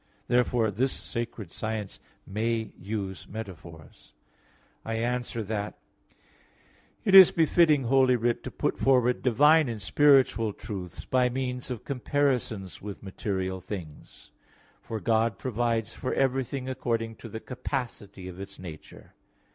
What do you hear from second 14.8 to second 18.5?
For God provides for everything according to the capacity of